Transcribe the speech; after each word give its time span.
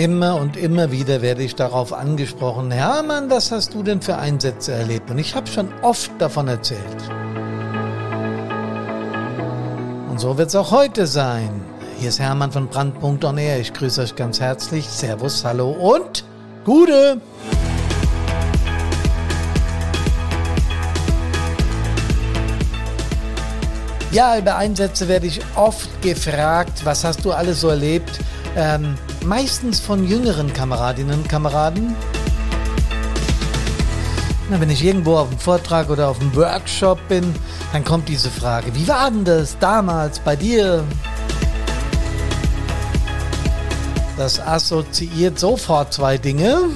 Immer 0.00 0.36
und 0.36 0.56
immer 0.56 0.90
wieder 0.92 1.20
werde 1.20 1.42
ich 1.42 1.56
darauf 1.56 1.92
angesprochen, 1.92 2.70
Hermann, 2.70 3.28
was 3.28 3.52
hast 3.52 3.74
du 3.74 3.82
denn 3.82 4.00
für 4.00 4.16
Einsätze 4.16 4.72
erlebt? 4.72 5.10
Und 5.10 5.18
ich 5.18 5.34
habe 5.34 5.46
schon 5.46 5.68
oft 5.82 6.10
davon 6.18 6.48
erzählt. 6.48 6.80
Und 10.08 10.18
so 10.18 10.38
wird 10.38 10.48
es 10.48 10.56
auch 10.56 10.70
heute 10.70 11.06
sein. 11.06 11.50
Hier 11.98 12.08
ist 12.08 12.18
Hermann 12.18 12.50
von 12.50 12.68
Brandpunkt 12.68 13.26
On 13.26 13.36
Air. 13.36 13.60
Ich 13.60 13.74
grüße 13.74 14.00
euch 14.00 14.16
ganz 14.16 14.40
herzlich. 14.40 14.88
Servus, 14.88 15.44
hallo 15.44 15.68
und 15.68 16.24
Gute! 16.64 17.20
Ja, 24.12 24.38
über 24.38 24.56
Einsätze 24.56 25.08
werde 25.08 25.26
ich 25.26 25.42
oft 25.56 26.00
gefragt, 26.00 26.86
was 26.86 27.04
hast 27.04 27.22
du 27.22 27.32
alles 27.32 27.60
so 27.60 27.68
erlebt? 27.68 28.18
Ähm, 28.56 28.96
meistens 29.24 29.80
von 29.80 30.06
jüngeren 30.06 30.52
Kameradinnen 30.52 31.20
und 31.20 31.28
Kameraden. 31.28 31.94
Na, 34.50 34.60
wenn 34.60 34.70
ich 34.70 34.84
irgendwo 34.84 35.16
auf 35.16 35.28
einem 35.28 35.38
Vortrag 35.38 35.88
oder 35.90 36.08
auf 36.08 36.20
einem 36.20 36.34
Workshop 36.34 36.98
bin, 37.08 37.34
dann 37.72 37.84
kommt 37.84 38.08
diese 38.08 38.30
Frage, 38.30 38.74
wie 38.74 38.88
war 38.88 39.10
denn 39.10 39.24
das 39.24 39.58
damals 39.58 40.18
bei 40.18 40.34
dir? 40.34 40.84
Das 44.16 44.40
assoziiert 44.40 45.38
sofort 45.38 45.92
zwei 45.92 46.18
Dinge. 46.18 46.70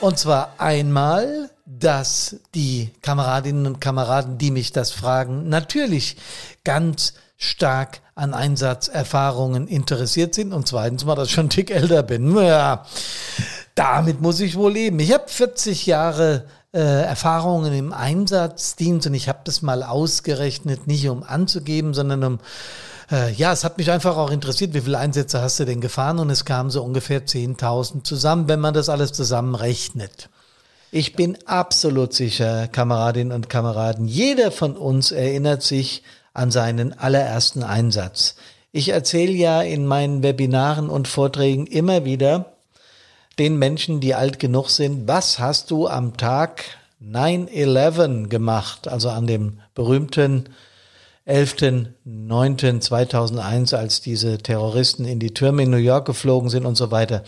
Und 0.00 0.18
zwar 0.18 0.54
einmal 0.58 1.50
dass 1.82 2.36
die 2.54 2.90
Kameradinnen 3.02 3.66
und 3.66 3.80
Kameraden, 3.80 4.38
die 4.38 4.50
mich 4.50 4.72
das 4.72 4.92
fragen, 4.92 5.48
natürlich 5.48 6.16
ganz 6.64 7.14
stark 7.42 8.00
an 8.14 8.34
Einsatzerfahrungen 8.34 9.66
interessiert 9.66 10.34
sind 10.34 10.52
und 10.52 10.68
zweitens 10.68 11.04
mal, 11.04 11.16
dass 11.16 11.28
ich 11.28 11.34
schon 11.34 11.50
Tick 11.50 11.70
älter 11.70 12.02
bin. 12.04 12.36
Ja, 12.36 12.84
damit 13.74 14.20
muss 14.20 14.38
ich 14.40 14.56
wohl 14.56 14.72
leben. 14.72 15.00
Ich 15.00 15.12
habe 15.12 15.24
40 15.26 15.86
Jahre 15.86 16.44
äh, 16.72 16.78
Erfahrungen 16.78 17.72
im 17.72 17.92
Einsatzdienst 17.92 19.08
und 19.08 19.14
ich 19.14 19.28
habe 19.28 19.40
das 19.44 19.60
mal 19.60 19.82
ausgerechnet, 19.82 20.86
nicht 20.86 21.08
um 21.08 21.24
anzugeben, 21.24 21.94
sondern 21.94 22.22
um 22.22 22.38
äh, 23.10 23.32
ja, 23.32 23.52
es 23.52 23.64
hat 23.64 23.76
mich 23.76 23.90
einfach 23.90 24.16
auch 24.16 24.30
interessiert, 24.30 24.72
wie 24.72 24.80
viele 24.80 24.98
Einsätze 24.98 25.40
hast 25.40 25.58
du 25.58 25.64
denn 25.64 25.80
gefahren? 25.80 26.20
Und 26.20 26.30
es 26.30 26.44
kamen 26.44 26.70
so 26.70 26.82
ungefähr 26.82 27.26
10.000 27.26 28.04
zusammen, 28.04 28.46
wenn 28.46 28.60
man 28.60 28.72
das 28.72 28.88
alles 28.88 29.12
zusammenrechnet. 29.12 30.28
Ich 30.92 31.16
bin 31.16 31.38
absolut 31.46 32.12
sicher, 32.12 32.68
Kameradinnen 32.68 33.32
und 33.32 33.48
Kameraden, 33.48 34.06
jeder 34.06 34.52
von 34.52 34.76
uns 34.76 35.10
erinnert 35.10 35.62
sich 35.62 36.04
an 36.34 36.50
seinen 36.50 36.98
allerersten 36.98 37.62
Einsatz. 37.62 38.36
Ich 38.72 38.88
erzähle 38.88 39.32
ja 39.32 39.62
in 39.62 39.86
meinen 39.86 40.22
Webinaren 40.22 40.88
und 40.88 41.08
Vorträgen 41.08 41.66
immer 41.66 42.04
wieder 42.04 42.52
den 43.38 43.58
Menschen, 43.58 44.00
die 44.00 44.14
alt 44.14 44.38
genug 44.38 44.70
sind, 44.70 45.08
was 45.08 45.38
hast 45.38 45.70
du 45.70 45.88
am 45.88 46.16
Tag 46.16 46.64
9-11 47.02 48.28
gemacht, 48.28 48.88
also 48.88 49.10
an 49.10 49.26
dem 49.26 49.60
berühmten 49.74 50.48
11.09.2001, 51.26 53.76
als 53.76 54.00
diese 54.00 54.38
Terroristen 54.38 55.04
in 55.04 55.18
die 55.18 55.34
Türme 55.34 55.64
in 55.64 55.70
New 55.70 55.76
York 55.76 56.06
geflogen 56.06 56.48
sind 56.50 56.66
und 56.66 56.76
so 56.76 56.90
weiter. 56.90 57.22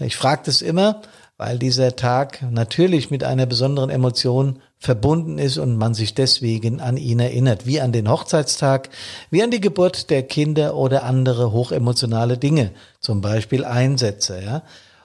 Ich 0.00 0.16
frage 0.16 0.42
das 0.46 0.62
immer, 0.62 1.02
weil 1.38 1.58
dieser 1.58 1.96
Tag 1.96 2.44
natürlich 2.50 3.10
mit 3.10 3.24
einer 3.24 3.46
besonderen 3.46 3.90
Emotion 3.90 4.60
verbunden 4.82 5.38
ist 5.38 5.58
und 5.58 5.76
man 5.76 5.94
sich 5.94 6.12
deswegen 6.12 6.80
an 6.80 6.96
ihn 6.96 7.20
erinnert, 7.20 7.66
wie 7.66 7.80
an 7.80 7.92
den 7.92 8.10
Hochzeitstag, 8.10 8.90
wie 9.30 9.40
an 9.40 9.52
die 9.52 9.60
Geburt 9.60 10.10
der 10.10 10.24
Kinder 10.24 10.74
oder 10.74 11.04
andere 11.04 11.52
hochemotionale 11.52 12.36
Dinge, 12.36 12.72
zum 12.98 13.20
Beispiel 13.20 13.64
Einsätze, 13.64 14.42
ja. 14.42 14.62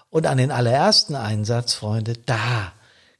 Und 0.10 0.26
an 0.26 0.40
den 0.40 0.50
allerersten 0.50 1.14
Einsatz, 1.14 1.76
Freunde, 1.76 2.14
da 2.26 2.72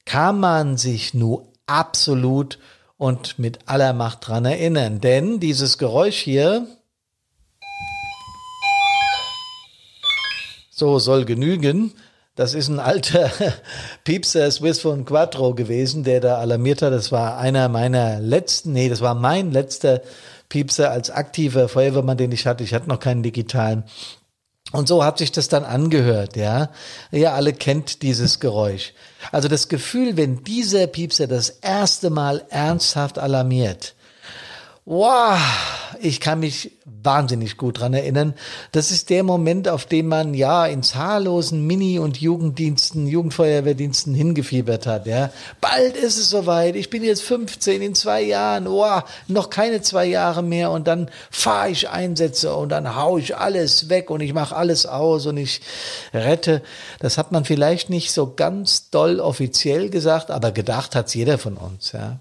kann 0.06 0.40
man 0.40 0.78
sich 0.78 1.14
nur 1.14 1.46
absolut 1.68 2.58
und 2.98 3.38
mit 3.38 3.60
aller 3.68 3.94
Macht 3.94 4.28
dran 4.28 4.46
erinnern, 4.46 5.00
denn 5.00 5.40
dieses 5.40 5.78
Geräusch 5.78 6.18
hier, 6.18 6.66
so 10.72 10.98
soll 10.98 11.26
genügen, 11.26 11.94
das 12.38 12.54
ist 12.54 12.70
ein 12.70 12.80
alter 12.80 13.32
Piepser 14.06 14.50
Swiss 14.50 14.80
von 14.80 15.04
Quattro 15.04 15.54
gewesen, 15.54 16.04
der 16.04 16.22
da 16.22 16.38
alarmiert 16.38 16.82
hat. 16.82 16.94
Das 16.94 17.12
war 17.12 17.38
einer 17.38 17.68
meiner 17.68 18.20
letzten, 18.20 18.72
nee, 18.72 18.88
das 18.88 19.02
war 19.02 19.16
mein 19.16 19.52
letzter 19.52 20.02
Piepser 20.48 20.92
als 20.92 21.10
aktiver 21.10 21.68
Feuerwehrmann, 21.68 22.18
den 22.18 22.32
ich 22.32 22.48
hatte. 22.48 22.64
Ich 22.64 22.74
hatte 22.74 22.88
noch 22.88 23.00
keinen 23.00 23.24
digitalen. 23.24 23.84
Und 24.72 24.88
so 24.88 25.04
hat 25.04 25.18
sich 25.18 25.32
das 25.32 25.48
dann 25.48 25.66
angehört, 25.66 26.36
ja. 26.36 26.70
Ihr 27.12 27.34
alle 27.34 27.54
kennt 27.54 28.02
dieses 28.04 28.40
Geräusch. 28.40 28.94
Also 29.32 29.48
das 29.48 29.68
Gefühl, 29.68 30.16
wenn 30.16 30.44
dieser 30.44 30.88
Piepser 30.88 31.26
das 31.26 31.50
erste 31.50 32.10
Mal 32.10 32.46
ernsthaft 32.50 33.18
alarmiert, 33.18 33.96
Wow, 34.90 35.38
ich 36.02 36.20
kann 36.20 36.40
mich 36.40 36.72
wahnsinnig 36.86 37.58
gut 37.58 37.80
dran 37.80 37.94
erinnern. 37.94 38.34
Das 38.72 38.92
ist 38.92 39.10
der 39.10 39.24
Moment, 39.24 39.68
auf 39.68 39.86
den 39.86 40.08
man 40.08 40.34
ja 40.34 40.66
in 40.66 40.84
zahllosen 40.84 41.66
Mini- 41.66 42.00
und 42.00 42.20
Jugenddiensten, 42.20 43.08
Jugendfeuerwehrdiensten 43.08 44.14
hingefiebert 44.14 44.86
hat. 44.86 45.06
Ja, 45.08 45.32
bald 45.62 45.96
ist 45.96 46.18
es 46.18 46.30
soweit. 46.30 46.76
Ich 46.76 46.90
bin 46.90 47.04
jetzt 47.04 47.24
15 47.24 47.82
in 47.82 47.96
zwei 47.96 48.22
Jahren. 48.22 48.66
Wow, 48.66 49.04
noch 49.28 49.50
keine 49.50 49.82
zwei 49.82 50.06
Jahre 50.06 50.44
mehr 50.44 50.72
und 50.72 50.88
dann 50.88 51.10
fahre 51.32 51.70
ich 51.70 51.90
Einsätze 51.90 52.56
und 52.56 52.70
dann 52.70 52.96
hau 52.96 53.18
ich 53.18 53.38
alles 53.38 53.90
weg 53.90 54.10
und 54.10 54.22
ich 54.22 54.34
mache 54.34 54.56
alles 54.56 54.86
aus 54.86 55.26
und 55.26 55.38
ich 55.38 55.62
rette. 56.14 56.62
Das 57.00 57.18
hat 57.18 57.32
man 57.32 57.46
vielleicht 57.46 57.90
nicht 57.90 58.12
so 58.12 58.34
ganz 58.36 58.90
doll 58.90 59.20
offiziell 59.20 59.90
gesagt, 59.90 60.32
aber 60.32 60.52
gedacht 60.52 60.96
hat's 60.96 61.14
jeder 61.14 61.38
von 61.38 61.58
uns. 61.58 61.92
Ja. 61.92 62.20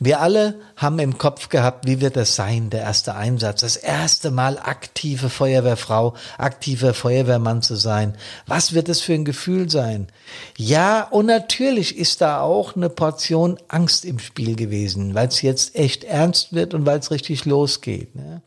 Wir 0.00 0.20
alle 0.20 0.60
haben 0.76 0.98
im 0.98 1.18
Kopf 1.18 1.48
gehabt, 1.48 1.86
wie 1.86 2.00
wird 2.00 2.16
das 2.16 2.34
sein, 2.34 2.70
der 2.70 2.82
erste 2.82 3.14
Einsatz, 3.14 3.60
das 3.60 3.76
erste 3.76 4.30
Mal 4.30 4.58
aktive 4.58 5.30
Feuerwehrfrau, 5.30 6.14
aktiver 6.38 6.94
Feuerwehrmann 6.94 7.62
zu 7.62 7.76
sein. 7.76 8.16
Was 8.46 8.74
wird 8.74 8.88
es 8.88 9.00
für 9.00 9.14
ein 9.14 9.24
Gefühl 9.24 9.70
sein? 9.70 10.08
Ja, 10.56 11.02
und 11.02 11.26
natürlich 11.26 11.96
ist 11.96 12.20
da 12.20 12.40
auch 12.40 12.76
eine 12.76 12.88
Portion 12.88 13.58
Angst 13.68 14.04
im 14.04 14.18
Spiel 14.18 14.56
gewesen, 14.56 15.14
weil 15.14 15.28
es 15.28 15.42
jetzt 15.42 15.76
echt 15.76 16.04
ernst 16.04 16.52
wird 16.52 16.74
und 16.74 16.86
weil 16.86 16.98
es 16.98 17.10
richtig 17.10 17.44
losgeht. 17.44 18.14
Ne? 18.14 18.42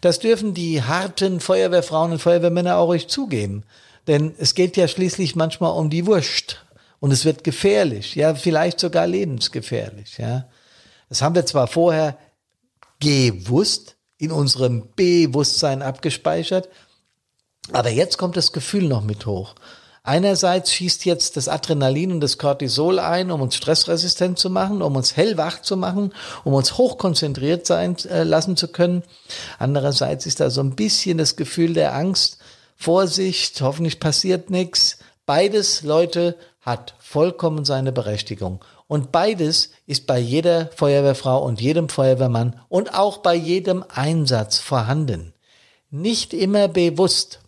Das 0.00 0.18
dürfen 0.18 0.54
die 0.54 0.82
harten 0.82 1.40
Feuerwehrfrauen 1.40 2.12
und 2.12 2.22
Feuerwehrmänner 2.22 2.76
auch 2.76 2.88
ruhig 2.88 3.08
zugeben. 3.08 3.64
Denn 4.06 4.34
es 4.38 4.54
geht 4.54 4.76
ja 4.76 4.88
schließlich 4.88 5.36
manchmal 5.36 5.72
um 5.72 5.90
die 5.90 6.06
Wurst. 6.06 6.64
Und 7.00 7.12
es 7.12 7.24
wird 7.24 7.44
gefährlich, 7.44 8.16
ja, 8.16 8.34
vielleicht 8.34 8.80
sogar 8.80 9.06
lebensgefährlich, 9.06 10.18
ja. 10.18 10.48
Das 11.08 11.22
haben 11.22 11.34
wir 11.34 11.46
zwar 11.46 11.66
vorher 11.66 12.16
gewusst, 13.00 13.96
in 14.18 14.32
unserem 14.32 14.88
Bewusstsein 14.96 15.82
abgespeichert, 15.82 16.68
aber 17.72 17.90
jetzt 17.90 18.18
kommt 18.18 18.36
das 18.36 18.52
Gefühl 18.52 18.88
noch 18.88 19.02
mit 19.02 19.26
hoch. 19.26 19.54
Einerseits 20.02 20.72
schießt 20.72 21.04
jetzt 21.04 21.36
das 21.36 21.48
Adrenalin 21.48 22.12
und 22.12 22.20
das 22.20 22.38
Cortisol 22.38 22.98
ein, 22.98 23.30
um 23.30 23.42
uns 23.42 23.56
stressresistent 23.56 24.38
zu 24.38 24.48
machen, 24.48 24.80
um 24.80 24.96
uns 24.96 25.16
hellwach 25.16 25.60
zu 25.60 25.76
machen, 25.76 26.14
um 26.44 26.54
uns 26.54 26.78
hochkonzentriert 26.78 27.66
sein 27.66 27.96
äh, 28.06 28.22
lassen 28.22 28.56
zu 28.56 28.68
können. 28.68 29.02
Andererseits 29.58 30.24
ist 30.24 30.40
da 30.40 30.48
so 30.48 30.62
ein 30.62 30.76
bisschen 30.76 31.18
das 31.18 31.36
Gefühl 31.36 31.74
der 31.74 31.94
Angst, 31.94 32.38
Vorsicht, 32.74 33.60
hoffentlich 33.60 34.00
passiert 34.00 34.50
nichts. 34.50 34.98
Beides, 35.26 35.82
Leute, 35.82 36.36
hat 36.60 36.94
vollkommen 37.00 37.64
seine 37.64 37.92
Berechtigung. 37.92 38.64
Und 38.88 39.12
beides 39.12 39.70
ist 39.86 40.06
bei 40.06 40.18
jeder 40.18 40.70
Feuerwehrfrau 40.74 41.44
und 41.44 41.60
jedem 41.60 41.90
Feuerwehrmann 41.90 42.58
und 42.68 42.94
auch 42.94 43.18
bei 43.18 43.34
jedem 43.34 43.84
Einsatz 43.88 44.58
vorhanden. 44.58 45.34
Nicht 45.90 46.32
immer 46.34 46.68
bewusst, 46.68 47.40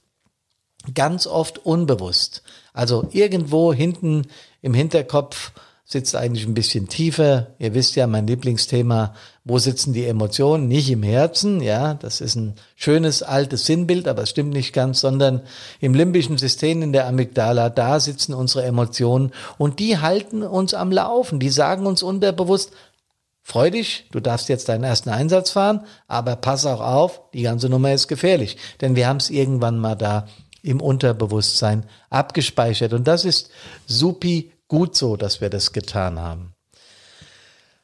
ganz 0.94 1.26
oft 1.26 1.59
unbewusst. 1.59 2.43
Also 2.75 3.09
irgendwo 3.11 3.73
hinten 3.73 4.26
im 4.61 4.75
Hinterkopf 4.75 5.53
sitzt 5.90 6.14
eigentlich 6.14 6.46
ein 6.46 6.54
bisschen 6.54 6.88
tiefer. 6.88 7.48
Ihr 7.58 7.75
wisst 7.75 7.96
ja, 7.96 8.06
mein 8.06 8.28
Lieblingsthema, 8.28 9.12
wo 9.44 9.58
sitzen 9.58 9.92
die 9.92 10.06
Emotionen? 10.06 10.69
Nicht 10.69 10.88
im 10.88 11.02
Herzen, 11.02 11.60
ja, 11.60 11.94
das 11.94 12.20
ist 12.20 12.37
ein 12.37 12.54
schönes 12.76 13.25
altes 13.25 13.66
Sinnbild, 13.66 14.06
aber 14.06 14.22
es 14.22 14.31
stimmt 14.31 14.52
nicht 14.52 14.72
ganz, 14.72 15.00
sondern 15.00 15.42
im 15.81 15.94
limbischen 15.94 16.38
System 16.38 16.82
in 16.82 16.92
der 16.92 17.08
Amygdala, 17.08 17.70
da 17.70 17.98
sitzen 17.98 18.34
unsere 18.34 18.64
Emotionen 18.64 19.32
und 19.58 19.81
die 19.81 19.98
halten 19.98 20.44
uns 20.44 20.75
am 20.75 20.92
Laufen. 20.92 21.40
Die 21.40 21.50
sagen 21.50 21.87
uns 21.87 22.04
unterbewusst, 22.04 22.70
freu 23.42 23.72
dich, 23.72 24.06
du 24.12 24.20
darfst 24.20 24.48
jetzt 24.48 24.69
deinen 24.69 24.84
ersten 24.84 25.10
Einsatz 25.10 25.50
fahren, 25.50 25.84
aber 26.06 26.37
pass 26.37 26.66
auch 26.66 26.81
auf, 26.81 27.20
die 27.34 27.42
ganze 27.42 27.69
Nummer 27.69 27.92
ist 27.92 28.06
gefährlich, 28.06 28.58
denn 28.81 28.94
wir 28.94 29.08
haben 29.08 29.16
es 29.16 29.28
irgendwann 29.28 29.76
mal 29.76 29.96
da 29.96 30.28
im 30.62 30.81
Unterbewusstsein 30.81 31.84
abgespeichert 32.10 32.92
und 32.92 33.08
das 33.08 33.25
ist 33.25 33.50
supi 33.87 34.52
gut 34.70 34.96
so, 34.96 35.17
dass 35.17 35.43
wir 35.43 35.50
das 35.50 35.72
getan 35.72 36.19
haben. 36.19 36.55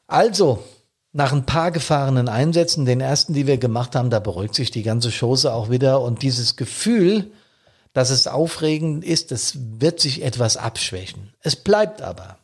Also, 0.07 0.63
nach 1.11 1.33
ein 1.33 1.45
paar 1.45 1.71
gefahrenen 1.71 2.29
Einsätzen, 2.29 2.85
den 2.85 3.01
ersten, 3.01 3.33
die 3.33 3.45
wir 3.45 3.57
gemacht 3.57 3.95
haben, 3.95 4.09
da 4.09 4.19
beruhigt 4.19 4.55
sich 4.55 4.71
die 4.71 4.83
ganze 4.83 5.11
Chose 5.11 5.53
auch 5.53 5.69
wieder 5.69 6.01
und 6.01 6.23
dieses 6.23 6.55
Gefühl, 6.55 7.31
dass 7.93 8.09
es 8.09 8.27
aufregend 8.27 9.03
ist, 9.03 9.31
das 9.31 9.57
wird 9.79 9.99
sich 9.99 10.23
etwas 10.23 10.57
abschwächen. 10.57 11.33
Es 11.41 11.55
bleibt 11.55 12.01
aber. 12.01 12.37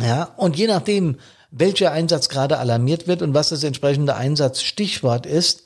Ja, 0.00 0.32
und 0.36 0.56
je 0.56 0.66
nachdem, 0.66 1.18
welcher 1.50 1.92
Einsatz 1.92 2.28
gerade 2.28 2.58
alarmiert 2.58 3.08
wird 3.08 3.22
und 3.22 3.34
was 3.34 3.48
das 3.48 3.64
entsprechende 3.64 4.14
Einsatzstichwort 4.14 5.26
ist, 5.26 5.64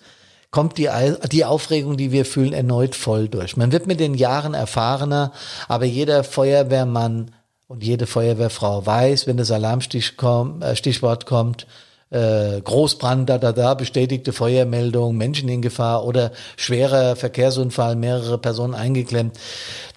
kommt 0.51 0.79
die, 0.79 0.89
die 1.31 1.45
Aufregung, 1.45 1.97
die 1.97 2.13
wir 2.13 2.25
fühlen, 2.25 2.53
erneut 2.53 2.95
voll 2.95 3.29
durch. 3.29 3.57
Man 3.57 3.73
wird 3.73 3.87
mit 3.87 4.01
den 4.01 4.15
Jahren 4.15 4.55
erfahrener, 4.55 5.33
aber 5.69 5.85
jeder 5.85 6.25
Feuerwehrmann 6.25 7.31
und 7.69 7.83
jede 7.83 8.07
Feuerwehrfrau 8.07 8.85
weiß, 8.85 9.27
wenn 9.27 9.37
das 9.37 9.51
Alarmstichwort 9.51 11.23
äh, 11.23 11.27
kommt, 11.27 11.67
äh, 12.11 12.61
Großbrand, 12.61 13.29
da, 13.29 13.39
da, 13.39 13.53
da, 13.53 13.75
bestätigte 13.75 14.33
Feuermeldung, 14.33 15.17
Menschen 15.17 15.49
in 15.49 15.63
Gefahr 15.63 16.05
oder 16.05 16.33
schwerer 16.57 17.17
Verkehrsunfall, 17.17 17.97
mehrere 17.97 18.39
Personen 18.39 18.75
eingeklemmt, 18.75 19.39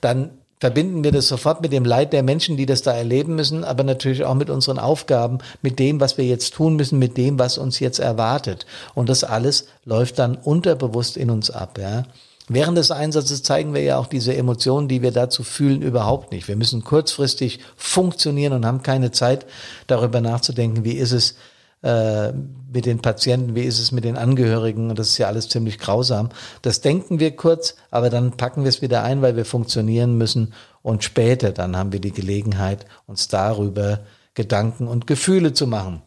dann 0.02 0.32
verbinden 0.60 1.04
wir 1.04 1.12
das 1.12 1.28
sofort 1.28 1.62
mit 1.62 1.74
dem 1.74 1.84
Leid 1.84 2.14
der 2.14 2.24
Menschen, 2.24 2.56
die 2.56 2.66
das 2.66 2.82
da 2.82 2.94
erleben 2.94 3.36
müssen, 3.36 3.64
aber 3.64 3.84
natürlich 3.84 4.24
auch 4.24 4.36
mit 4.36 4.50
unseren 4.50 4.80
Aufgaben, 4.80 5.40
mit 5.62 5.80
dem, 5.80 6.00
was 6.00 6.18
wir 6.18 6.26
jetzt 6.26 6.54
tun 6.54 6.76
müssen, 6.76 6.98
mit 6.98 7.18
dem, 7.18 7.38
was 7.38 7.58
uns 7.58 7.80
jetzt 7.80 8.00
erwartet. 8.00 8.66
Und 8.94 9.10
das 9.10 9.24
alles 9.24 9.68
läuft 9.84 10.18
dann 10.18 10.36
unterbewusst 10.38 11.18
in 11.18 11.30
uns 11.30 11.52
ab. 11.52 11.78
Ja. 11.78 12.06
Während 12.48 12.78
des 12.78 12.92
Einsatzes 12.92 13.42
zeigen 13.42 13.74
wir 13.74 13.82
ja 13.82 13.98
auch 13.98 14.06
diese 14.06 14.36
Emotionen, 14.36 14.88
die 14.88 15.02
wir 15.02 15.12
dazu 15.12 15.44
fühlen, 15.44 15.82
überhaupt 15.82 16.32
nicht. 16.32 16.48
Wir 16.48 16.56
müssen 16.56 16.84
kurzfristig 16.84 17.60
funktionieren 17.76 18.54
und 18.54 18.66
haben 18.66 18.84
keine 18.84 19.12
Zeit, 19.12 19.48
darüber 19.88 20.22
nachzudenken, 20.22 20.84
wie 20.84 20.94
ist 20.94 21.12
es 21.12 21.36
äh, 21.82 22.34
mit 22.72 22.86
den 22.86 23.02
Patienten, 23.02 23.56
wie 23.56 23.64
ist 23.64 23.80
es 23.80 23.92
mit 23.92 24.04
den 24.04 24.18
Angehörigen. 24.18 24.90
Und 24.90 25.00
das 25.00 25.10
ist 25.10 25.18
ja 25.18 25.28
alles 25.28 25.50
ziemlich 25.50 25.80
grausam. 25.80 26.30
Das 26.62 26.82
denken 26.82 27.20
wir 27.20 27.36
kurz, 27.36 27.76
aber 27.90 28.12
dann 28.12 28.38
packen 28.38 28.64
wir 28.64 28.70
es 28.70 28.82
wieder 28.82 29.04
ein, 29.04 29.24
weil 29.24 29.36
wir 29.36 29.46
funktionieren 29.46 30.18
müssen. 30.18 30.54
Und 30.84 31.04
später 31.04 31.52
dann 31.52 31.76
haben 31.76 31.94
wir 31.94 32.02
die 32.02 32.12
Gelegenheit, 32.12 32.86
uns 33.08 33.28
darüber 33.28 34.02
Gedanken 34.36 34.88
und 34.88 35.08
Gefühle 35.08 35.54
zu 35.54 35.66
machen. 35.66 36.04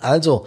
Also, 0.00 0.46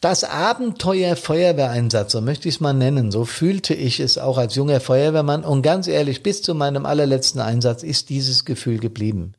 das 0.00 0.22
Abenteuer 0.22 1.16
Feuerwehreinsatz, 1.16 2.12
so 2.12 2.20
möchte 2.20 2.48
ich 2.48 2.56
es 2.56 2.60
mal 2.60 2.74
nennen, 2.74 3.10
so 3.10 3.24
fühlte 3.24 3.72
ich 3.72 4.00
es 4.00 4.18
auch 4.18 4.36
als 4.36 4.54
junger 4.54 4.80
Feuerwehrmann 4.80 5.44
und 5.44 5.62
ganz 5.62 5.86
ehrlich, 5.86 6.22
bis 6.22 6.42
zu 6.42 6.54
meinem 6.54 6.84
allerletzten 6.84 7.40
Einsatz 7.40 7.82
ist 7.82 8.10
dieses 8.10 8.44
Gefühl 8.44 8.78
geblieben. 8.78 9.32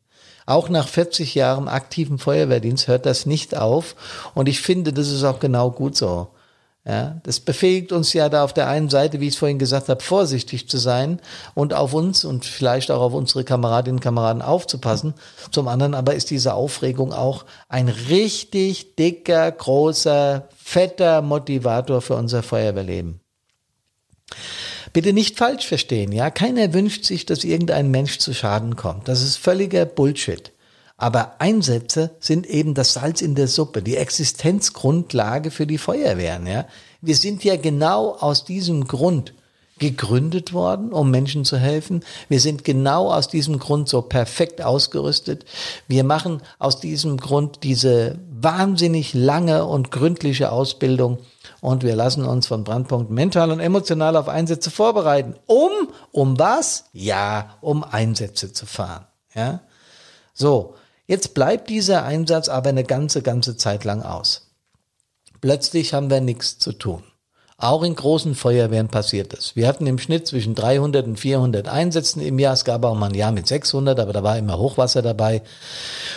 Auch 0.48 0.70
nach 0.70 0.88
40 0.88 1.36
Jahren 1.36 1.68
aktiven 1.68 2.18
Feuerwehrdienst 2.18 2.88
hört 2.88 3.06
das 3.06 3.26
nicht 3.26 3.56
auf 3.56 3.96
und 4.34 4.50
ich 4.50 4.60
finde, 4.62 4.92
das 4.92 5.12
ist 5.12 5.24
auch 5.24 5.40
genau 5.40 5.70
gut 5.70 5.96
so. 5.96 6.30
Ja, 6.88 7.20
das 7.24 7.40
befähigt 7.40 7.92
uns 7.92 8.14
ja 8.14 8.30
da 8.30 8.44
auf 8.44 8.54
der 8.54 8.68
einen 8.68 8.90
Seite, 8.90 9.20
wie 9.20 9.28
ich 9.28 9.34
es 9.34 9.40
vorhin 9.40 9.58
gesagt 9.58 9.90
habe, 9.90 10.04
vorsichtig 10.04 10.70
zu 10.70 10.78
sein 10.78 11.20
und 11.56 11.74
auf 11.74 11.96
uns 11.96 12.24
und 12.26 12.46
vielleicht 12.46 12.92
auch 12.92 13.02
auf 13.02 13.14
unsere 13.14 13.44
Kameradinnen 13.44 13.98
und 13.98 14.04
Kameraden 14.04 14.44
aufzupassen. 14.44 15.16
Zum 15.50 15.68
anderen 15.68 15.96
aber 15.96 16.14
ist 16.14 16.30
diese 16.30 16.54
Aufregung 16.54 17.12
auch 17.12 17.46
ein 17.70 17.90
richtig 17.90 18.96
dicker, 18.98 19.52
großer, 19.52 20.48
fetter 20.56 21.24
Motivator 21.24 22.02
für 22.02 22.16
unser 22.16 22.44
Feuerwehrleben. 22.44 23.20
Bitte 24.94 25.12
nicht 25.12 25.40
falsch 25.40 25.66
verstehen, 25.66 26.12
ja. 26.12 26.30
Keiner 26.30 26.72
wünscht 26.74 27.04
sich, 27.04 27.26
dass 27.26 27.44
irgendein 27.44 27.90
Mensch 27.90 28.20
zu 28.20 28.32
Schaden 28.32 28.76
kommt. 28.76 29.08
Das 29.08 29.24
ist 29.24 29.38
völliger 29.38 29.86
Bullshit. 29.86 30.52
Aber 30.98 31.36
Einsätze 31.40 32.12
sind 32.20 32.48
eben 32.48 32.74
das 32.74 32.94
Salz 32.94 33.22
in 33.22 33.36
der 33.36 33.48
Suppe, 33.48 33.82
die 33.82 33.98
Existenzgrundlage 33.98 35.52
für 35.52 35.68
die 35.68 35.78
Feuerwehren. 35.78 36.48
Ja? 36.48 36.66
Wir 37.02 37.16
sind 37.16 37.44
ja 37.44 37.58
genau 37.58 38.16
aus 38.16 38.46
diesem 38.46 38.88
Grund 38.88 39.34
gegründet 39.78 40.54
worden, 40.54 40.94
um 40.94 41.12
Menschen 41.12 41.44
zu 41.44 41.58
helfen. 41.58 42.04
Wir 42.30 42.40
sind 42.40 42.64
genau 42.64 43.12
aus 43.12 43.28
diesem 43.28 43.60
Grund 43.60 43.90
so 43.90 44.02
perfekt 44.02 44.62
ausgerüstet. 44.62 45.44
Wir 45.90 46.06
machen 46.06 46.42
aus 46.60 46.80
diesem 46.80 47.18
Grund 47.18 47.64
diese 47.64 48.18
wahnsinnig 48.32 49.14
lange 49.14 49.66
und 49.66 49.92
gründliche 49.92 50.52
Ausbildung 50.52 51.20
und 51.60 51.84
wir 51.84 51.96
lassen 51.96 52.24
uns 52.24 52.48
von 52.48 52.64
Brandpunkt 52.64 53.12
mental 53.12 53.52
und 53.52 53.60
emotional 53.60 54.16
auf 54.16 54.30
Einsätze 54.30 54.72
vorbereiten. 54.72 55.36
Um, 55.46 55.90
um 56.12 56.40
was? 56.40 56.86
Ja, 56.94 57.58
um 57.60 57.84
Einsätze 57.84 58.54
zu 58.54 58.66
fahren. 58.66 59.06
Ja? 59.36 59.60
So. 60.34 60.76
Jetzt 61.08 61.34
bleibt 61.34 61.70
dieser 61.70 62.04
Einsatz 62.04 62.50
aber 62.50 62.70
eine 62.70 62.84
ganze, 62.84 63.22
ganze 63.22 63.58
Zeit 63.58 63.84
lang 63.84 64.02
aus. 64.02 64.50
Plötzlich 65.40 65.94
haben 65.94 66.10
wir 66.10 66.22
nichts 66.22 66.58
zu 66.58 66.72
tun. 66.72 67.04
Auch 67.58 67.84
in 67.84 67.96
großen 67.96 68.36
Feuerwehren 68.36 68.90
passiert 68.90 69.32
das. 69.32 69.56
Wir 69.56 69.68
hatten 69.68 69.88
im 69.88 69.98
Schnitt 69.98 70.28
zwischen 70.28 70.56
300 70.56 71.06
und 71.06 71.18
400 71.18 71.70
Einsätzen 71.70 72.20
im 72.20 72.38
Jahr. 72.38 72.54
Es 72.54 72.66
gab 72.66 72.84
auch 72.84 72.96
mal 72.96 73.08
ein 73.08 73.16
Jahr 73.16 73.32
mit 73.32 73.48
600, 73.48 73.98
aber 73.98 74.12
da 74.12 74.24
war 74.24 74.38
immer 74.38 74.58
Hochwasser 74.58 75.02
dabei. 75.02 75.42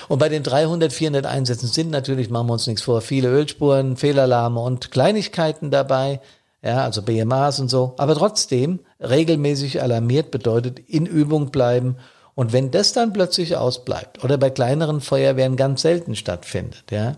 Und 0.08 0.18
bei 0.18 0.28
den 0.28 0.42
300, 0.42 0.92
400 0.92 1.26
Einsätzen 1.26 1.68
sind 1.68 1.90
natürlich, 1.90 2.28
machen 2.28 2.48
wir 2.48 2.54
uns 2.54 2.66
nichts 2.66 2.82
vor, 2.82 3.02
viele 3.02 3.28
Ölspuren, 3.28 3.96
Fehlalarme 3.96 4.58
und 4.58 4.90
Kleinigkeiten 4.90 5.70
dabei. 5.70 6.20
Ja, 6.60 6.82
also 6.82 7.02
BMAs 7.02 7.60
und 7.60 7.68
so. 7.68 7.94
Aber 7.98 8.16
trotzdem, 8.16 8.80
regelmäßig 8.98 9.80
alarmiert 9.80 10.32
bedeutet 10.32 10.80
in 10.80 11.06
Übung 11.06 11.50
bleiben 11.50 11.98
und 12.38 12.52
wenn 12.52 12.70
das 12.70 12.92
dann 12.92 13.12
plötzlich 13.12 13.56
ausbleibt 13.56 14.22
oder 14.22 14.38
bei 14.38 14.48
kleineren 14.48 15.00
Feuerwehren 15.00 15.56
ganz 15.56 15.82
selten 15.82 16.14
stattfindet, 16.14 16.84
ja, 16.92 17.16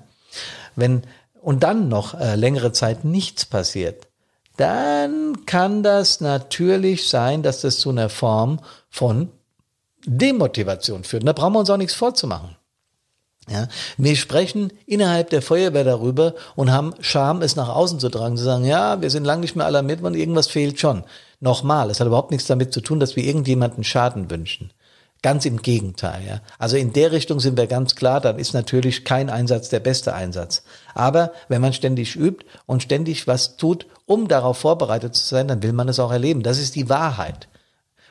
wenn 0.77 1.03
und 1.43 1.63
dann 1.63 1.91
noch 1.91 2.19
äh, 2.19 2.37
längere 2.37 2.73
Zeit 2.73 3.05
nichts 3.05 3.45
passiert, 3.45 4.09
dann 4.57 5.45
kann 5.45 5.83
das 5.83 6.23
natürlich 6.23 7.11
sein, 7.11 7.43
dass 7.43 7.61
das 7.61 7.81
zu 7.81 7.91
einer 7.91 8.09
Form 8.09 8.61
von 8.89 9.29
Demotivation 10.07 11.05
führt. 11.05 11.25
Und 11.25 11.27
da 11.27 11.35
brauchen 11.35 11.53
wir 11.53 11.61
uns 11.61 11.69
auch 11.69 11.77
nichts 11.77 11.93
vorzumachen. 11.93 12.57
Ja, 13.47 13.69
wir 13.99 14.17
sprechen 14.17 14.73
innerhalb 14.87 15.29
der 15.29 15.43
Feuerwehr 15.43 15.85
darüber 15.85 16.35
und 16.57 16.73
haben 16.73 16.95
Scham, 17.01 17.43
es 17.43 17.57
nach 17.57 17.69
außen 17.69 18.01
zu 18.01 18.09
tragen, 18.09 18.39
zu 18.39 18.45
sagen, 18.45 18.65
ja, 18.65 19.03
wir 19.03 19.11
sind 19.11 19.27
lange 19.27 19.43
nicht 19.43 19.55
mehr 19.55 19.67
alarmiert 19.67 20.01
worden, 20.01 20.15
irgendwas 20.15 20.47
fehlt 20.47 20.81
schon. 20.81 21.05
Nochmal, 21.41 21.91
es 21.91 22.01
hat 22.01 22.07
überhaupt 22.07 22.31
nichts 22.31 22.47
damit 22.47 22.73
zu 22.73 22.81
tun, 22.81 23.01
dass 23.01 23.17
wir 23.17 23.25
irgendjemanden 23.25 23.85
Schaden 23.85 24.31
wünschen. 24.31 24.73
Ganz 25.23 25.45
im 25.45 25.61
Gegenteil. 25.61 26.27
Ja. 26.27 26.41
Also 26.59 26.77
in 26.79 26.95
der 26.95 27.13
Richtung 27.13 27.41
sind 27.41 27.59
wir 27.59 27.67
ganz 27.67 27.95
klar, 27.95 28.21
dann 28.21 28.39
ist 28.39 28.55
natürlich 28.55 29.05
kein 29.05 29.29
Einsatz 29.29 29.69
der 29.69 29.81
beste 29.81 30.15
Einsatz. 30.15 30.63
Aber 30.95 31.33
wenn 31.49 31.61
man 31.61 31.75
ständig 31.75 32.17
übt 32.17 32.47
und 32.65 32.83
ständig 32.83 33.27
was 33.27 33.57
tut, 33.57 33.87
um 34.07 34.29
darauf 34.29 34.59
vorbereitet 34.59 35.15
zu 35.15 35.27
sein, 35.27 35.47
dann 35.47 35.63
will 35.63 35.75
man 35.75 35.89
es 35.89 36.01
auch 36.01 36.11
erleben. 36.11 36.43
Das 36.43 36.59
ist 36.59 36.75
die 36.75 36.89
Wahrheit. 36.89 37.49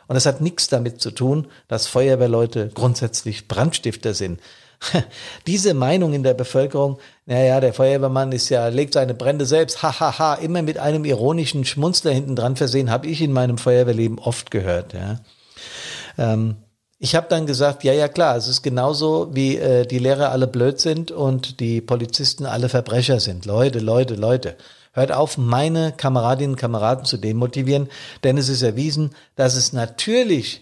Und 0.08 0.16
das 0.16 0.28
hat 0.28 0.42
nichts 0.42 0.68
damit 0.68 1.02
zu 1.02 1.12
tun, 1.12 1.48
dass 1.68 1.88
Feuerwehrleute 1.88 2.70
grundsätzlich 2.74 3.48
Brandstifter 3.48 4.14
sind. 4.14 4.40
Diese 5.48 5.74
Meinung 5.74 6.14
in 6.14 6.24
der 6.24 6.36
Bevölkerung, 6.36 7.00
naja, 7.26 7.60
der 7.60 7.74
Feuerwehrmann 7.74 8.32
ist 8.32 8.50
ja, 8.50 8.68
legt 8.68 8.94
seine 8.94 9.14
Brände 9.14 9.46
selbst, 9.46 9.84
hahaha, 9.84 10.18
ha, 10.18 10.20
ha, 10.20 10.34
immer 10.36 10.62
mit 10.62 10.78
einem 10.78 11.06
ironischen 11.06 11.66
Schmunzler 11.66 12.12
hinten 12.12 12.36
dran 12.36 12.56
versehen, 12.56 12.90
habe 12.92 13.08
ich 13.08 13.22
in 13.22 13.34
meinem 13.34 13.58
Feuerwehrleben 13.58 14.20
oft 14.20 14.52
gehört. 14.52 14.94
Ja. 14.94 15.20
Ähm, 16.18 16.56
ich 17.02 17.16
habe 17.16 17.28
dann 17.30 17.46
gesagt, 17.46 17.86
ja, 17.86 17.94
ja 17.94 18.10
klar, 18.10 18.36
es 18.36 18.50
ist 18.50 18.62
genauso, 18.62 19.34
wie 19.34 19.56
äh, 19.58 19.86
die 19.86 20.00
Lehrer 20.00 20.32
alle 20.32 20.48
blöd 20.48 20.82
sind 20.82 21.12
und 21.12 21.62
die 21.62 21.80
Polizisten 21.80 22.46
alle 22.46 22.68
Verbrecher 22.68 23.22
sind. 23.22 23.46
Leute, 23.46 23.80
Leute, 23.80 24.16
Leute. 24.16 24.58
Hört 24.92 25.14
auf, 25.14 25.38
meine 25.38 25.94
Kameradinnen 25.94 26.56
und 26.56 26.60
Kameraden 26.60 27.06
zu 27.06 27.18
demotivieren, 27.18 27.88
denn 28.24 28.38
es 28.38 28.50
ist 28.50 28.64
erwiesen, 28.64 29.16
dass 29.36 29.56
es 29.56 29.72
natürlich 29.72 30.62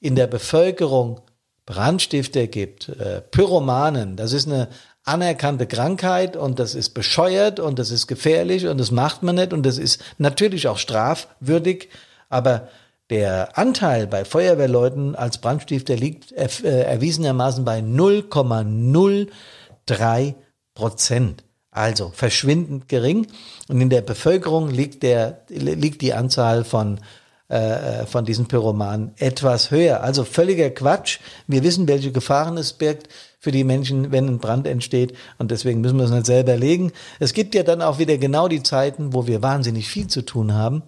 in 0.00 0.16
der 0.16 0.26
Bevölkerung 0.26 1.20
Brandstifter 1.66 2.48
gibt, 2.48 2.88
äh, 2.88 3.20
Pyromanen. 3.20 4.16
Das 4.16 4.32
ist 4.32 4.48
eine 4.48 4.68
anerkannte 5.04 5.68
Krankheit 5.68 6.36
und 6.36 6.58
das 6.58 6.74
ist 6.74 6.90
bescheuert 6.90 7.60
und 7.60 7.78
das 7.78 7.92
ist 7.92 8.08
gefährlich 8.08 8.66
und 8.66 8.78
das 8.78 8.90
macht 8.90 9.22
man 9.22 9.36
nicht 9.36 9.52
und 9.52 9.64
das 9.64 9.78
ist 9.78 10.02
natürlich 10.18 10.66
auch 10.66 10.78
strafwürdig, 10.78 11.90
aber 12.28 12.68
der 13.10 13.56
Anteil 13.56 14.06
bei 14.06 14.24
Feuerwehrleuten 14.24 15.14
als 15.14 15.38
Brandstifter 15.38 15.96
liegt 15.96 16.32
äh, 16.32 16.82
erwiesenermaßen 16.82 17.64
bei 17.64 17.78
0,03 17.78 20.34
Prozent. 20.74 21.44
Also 21.70 22.10
verschwindend 22.14 22.88
gering. 22.88 23.26
Und 23.68 23.80
in 23.80 23.90
der 23.90 24.00
Bevölkerung 24.00 24.70
liegt, 24.70 25.02
der, 25.02 25.42
liegt 25.48 26.00
die 26.00 26.14
Anzahl 26.14 26.64
von, 26.64 27.00
äh, 27.48 28.06
von 28.06 28.24
diesen 28.24 28.46
Pyromanen 28.46 29.12
etwas 29.18 29.70
höher. 29.70 30.02
Also 30.02 30.24
völliger 30.24 30.70
Quatsch. 30.70 31.18
Wir 31.46 31.62
wissen, 31.62 31.86
welche 31.86 32.12
Gefahren 32.12 32.56
es 32.56 32.72
birgt 32.72 33.08
für 33.38 33.52
die 33.52 33.62
Menschen, 33.62 34.10
wenn 34.10 34.26
ein 34.26 34.38
Brand 34.38 34.66
entsteht. 34.66 35.14
Und 35.38 35.50
deswegen 35.50 35.82
müssen 35.82 35.98
wir 35.98 36.06
es 36.06 36.10
nicht 36.10 36.26
selber 36.26 36.56
legen. 36.56 36.92
Es 37.20 37.34
gibt 37.34 37.54
ja 37.54 37.62
dann 37.62 37.82
auch 37.82 37.98
wieder 37.98 38.16
genau 38.18 38.48
die 38.48 38.62
Zeiten, 38.62 39.12
wo 39.12 39.26
wir 39.26 39.42
wahnsinnig 39.42 39.86
viel 39.86 40.06
zu 40.08 40.22
tun 40.22 40.54
haben. 40.54 40.82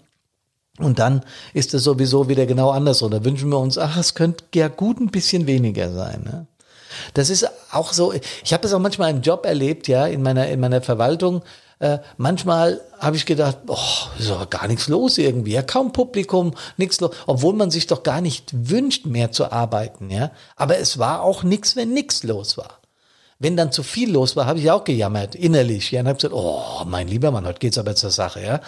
Und 0.79 0.99
dann 0.99 1.23
ist 1.55 1.75
es 1.75 1.85
sowieso 1.85 2.29
wieder 2.29 2.47
genau 2.47 2.71
andersrum. 2.71 3.11
Da 3.11 3.25
wünschen 3.25 3.51
wir 3.51 3.59
uns, 3.59 3.79
ach, 3.79 3.97
es 3.97 4.15
könnte 4.15 4.45
ja 4.55 4.69
gut 4.69 5.01
ein 5.01 5.11
bisschen 5.11 5.47
weniger 5.47 5.93
sein. 5.93 6.23
Ne? 6.25 6.47
Das 7.15 7.31
ist 7.31 7.49
auch 7.73 7.93
so, 7.93 8.13
ich 8.13 8.53
habe 8.53 8.67
es 8.67 8.73
auch 8.73 8.79
manchmal 8.79 9.11
im 9.11 9.23
Job 9.23 9.45
erlebt, 9.45 9.89
ja, 9.89 10.07
in 10.07 10.23
meiner, 10.23 10.49
in 10.49 10.61
meiner 10.61 10.81
Verwaltung. 10.81 11.43
Äh, 11.81 11.99
manchmal 12.17 12.81
habe 12.99 13.17
ich 13.17 13.25
gedacht, 13.25 13.59
oh, 13.69 13.77
ist 14.19 14.31
doch 14.31 14.51
gar 14.51 14.67
nichts 14.67 14.89
los 14.89 15.17
irgendwie, 15.17 15.53
ja, 15.53 15.63
kaum 15.63 15.93
Publikum, 15.93 16.55
nichts 16.77 17.01
los, 17.01 17.15
obwohl 17.27 17.55
man 17.55 17.71
sich 17.71 17.87
doch 17.87 18.03
gar 18.03 18.21
nicht 18.21 18.51
wünscht, 18.53 19.07
mehr 19.07 19.31
zu 19.31 19.53
arbeiten, 19.53 20.11
ja. 20.11 20.33
Aber 20.57 20.79
es 20.79 20.99
war 20.99 21.23
auch 21.23 21.45
nichts, 21.45 21.77
wenn 21.77 21.93
nichts 21.93 22.25
los 22.25 22.59
war. 22.59 22.81
Wenn 23.39 23.57
dann 23.57 23.71
zu 23.71 23.85
viel 23.85 24.11
los 24.11 24.35
war, 24.35 24.47
habe 24.47 24.59
ich 24.59 24.69
auch 24.73 24.83
gejammert, 24.83 25.37
innerlich, 25.37 25.93
ja, 25.93 26.01
und 26.01 26.09
habe 26.09 26.17
gesagt, 26.17 26.35
oh, 26.35 26.85
mein 26.85 27.07
lieber 27.07 27.31
Mann, 27.31 27.47
heute 27.47 27.61
geht's 27.61 27.79
aber 27.79 27.95
zur 27.95 28.11
Sache, 28.11 28.43
ja. 28.43 28.61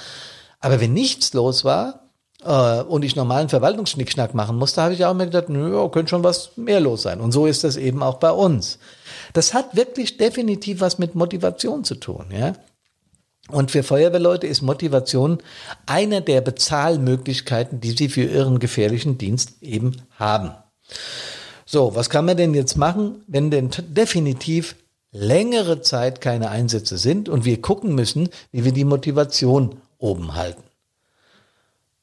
Aber 0.61 0.81
wenn 0.81 0.93
nichts 0.93 1.33
los 1.33 1.65
war, 1.65 2.00
äh, 2.45 2.81
und 2.83 3.05
ich 3.05 3.17
normalen 3.17 3.49
Verwaltungsschnickschnack 3.49 4.35
machen 4.35 4.57
musste, 4.57 4.83
habe 4.83 4.95
ich 4.95 5.05
auch 5.05 5.15
mir 5.15 5.27
gedacht, 5.27 5.49
nö, 5.49 5.89
könnte 5.91 6.11
schon 6.11 6.25
was 6.25 6.57
mehr 6.57 6.81
los 6.81 7.03
sein. 7.03 7.21
Und 7.21 7.33
so 7.33 7.47
ist 7.47 7.65
das 7.65 7.77
eben 7.77 8.03
auch 8.03 8.17
bei 8.17 8.31
uns. 8.31 8.79
Das 9.33 9.55
hat 9.55 9.77
wirklich 9.77 10.17
definitiv 10.17 10.81
was 10.81 10.99
mit 10.99 11.15
Motivation 11.15 11.85
zu 11.85 11.95
tun, 11.95 12.27
ja. 12.31 12.55
Und 13.49 13.71
für 13.71 13.83
Feuerwehrleute 13.83 14.47
ist 14.47 14.63
Motivation 14.63 15.39
eine 15.87 16.23
der 16.23 16.41
Bezahlmöglichkeiten, 16.41 17.81
die 17.81 17.91
sie 17.91 18.09
für 18.09 18.23
ihren 18.23 18.61
gefährlichen 18.61 19.19
Dienst 19.19 19.61
eben 19.61 19.97
haben. 20.17 20.53
So, 21.67 21.95
was 21.95 22.11
kann 22.11 22.27
man 22.27 22.37
denn 22.37 22.55
jetzt 22.55 22.77
machen, 22.77 23.25
wenn 23.27 23.51
denn 23.51 23.71
definitiv 23.89 24.77
längere 25.13 25.81
Zeit 25.81 26.21
keine 26.21 26.51
Einsätze 26.51 26.97
sind 26.97 27.29
und 27.29 27.45
wir 27.45 27.61
gucken 27.61 27.95
müssen, 27.95 28.29
wie 28.53 28.65
wir 28.65 28.73
die 28.73 28.85
Motivation 28.85 29.77
oben 29.99 30.35
halten? 30.35 30.63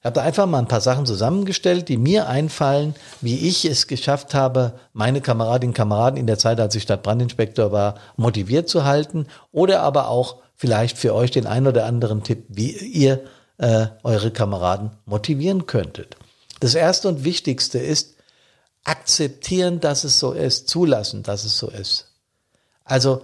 Ich 0.08 0.10
habe 0.10 0.22
da 0.22 0.26
einfach 0.26 0.46
mal 0.46 0.60
ein 0.60 0.70
paar 0.70 0.80
Sachen 0.80 1.06
zusammengestellt, 1.06 1.90
die 1.90 1.98
mir 1.98 2.30
einfallen, 2.30 2.96
wie 3.20 3.46
ich 3.46 3.66
es 3.66 3.88
geschafft 3.88 4.34
habe, 4.34 4.80
meine 4.94 5.20
Kameradinnen 5.20 5.72
und 5.72 5.76
Kameraden 5.76 6.18
in 6.18 6.28
der 6.28 6.38
Zeit, 6.38 6.62
als 6.62 6.76
ich 6.76 6.84
Stadtbrandinspektor 6.84 7.74
war, 7.74 7.96
motiviert 8.16 8.70
zu 8.70 8.86
halten 8.86 9.28
oder 9.52 9.82
aber 9.82 10.08
auch 10.08 10.38
vielleicht 10.56 10.98
für 10.98 11.14
euch 11.14 11.32
den 11.32 11.46
einen 11.46 11.68
oder 11.68 11.86
anderen 11.86 12.24
Tipp, 12.24 12.46
wie 12.48 12.72
ihr 12.72 13.20
äh, 13.58 13.88
eure 14.02 14.32
Kameraden 14.32 14.92
motivieren 15.06 15.66
könntet. 15.66 16.16
Das 16.62 16.74
erste 16.74 17.10
und 17.10 17.26
wichtigste 17.26 17.78
ist, 17.78 18.16
akzeptieren, 18.86 19.82
dass 19.82 20.06
es 20.06 20.20
so 20.20 20.32
ist, 20.32 20.70
zulassen, 20.70 21.24
dass 21.24 21.44
es 21.44 21.58
so 21.58 21.68
ist. 21.68 22.14
Also 22.86 23.24